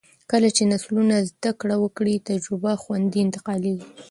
کله 0.31 0.49
چې 0.55 0.63
نسلونه 0.73 1.15
زده 1.29 1.51
کړه 1.61 1.75
وکړي، 1.83 2.15
تجربه 2.29 2.71
خوندي 2.83 3.19
انتقالېږي. 3.25 3.87